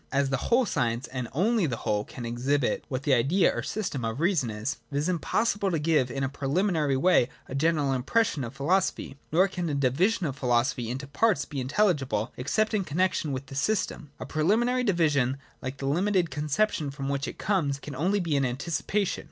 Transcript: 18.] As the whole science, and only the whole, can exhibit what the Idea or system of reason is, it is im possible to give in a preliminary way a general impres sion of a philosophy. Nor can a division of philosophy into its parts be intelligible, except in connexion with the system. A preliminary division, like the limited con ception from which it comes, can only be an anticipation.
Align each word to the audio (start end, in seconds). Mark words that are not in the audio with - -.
18.] 0.11 0.19
As 0.21 0.29
the 0.31 0.37
whole 0.37 0.65
science, 0.65 1.05
and 1.09 1.27
only 1.31 1.67
the 1.67 1.77
whole, 1.85 2.03
can 2.03 2.25
exhibit 2.25 2.83
what 2.87 3.03
the 3.03 3.13
Idea 3.13 3.55
or 3.55 3.61
system 3.61 4.03
of 4.03 4.19
reason 4.19 4.49
is, 4.49 4.77
it 4.91 4.97
is 4.97 5.07
im 5.07 5.19
possible 5.19 5.69
to 5.69 5.77
give 5.77 6.09
in 6.09 6.23
a 6.23 6.27
preliminary 6.27 6.97
way 6.97 7.29
a 7.47 7.53
general 7.53 7.89
impres 7.95 8.31
sion 8.33 8.43
of 8.43 8.51
a 8.53 8.55
philosophy. 8.55 9.15
Nor 9.31 9.47
can 9.47 9.69
a 9.69 9.75
division 9.75 10.25
of 10.25 10.35
philosophy 10.35 10.89
into 10.89 11.05
its 11.05 11.11
parts 11.13 11.45
be 11.45 11.61
intelligible, 11.61 12.31
except 12.35 12.73
in 12.73 12.83
connexion 12.83 13.31
with 13.31 13.45
the 13.45 13.53
system. 13.53 14.09
A 14.19 14.25
preliminary 14.25 14.83
division, 14.83 15.37
like 15.61 15.77
the 15.77 15.85
limited 15.85 16.31
con 16.31 16.45
ception 16.47 16.91
from 16.91 17.07
which 17.07 17.27
it 17.27 17.37
comes, 17.37 17.77
can 17.79 17.93
only 17.93 18.19
be 18.19 18.35
an 18.35 18.43
anticipation. 18.43 19.19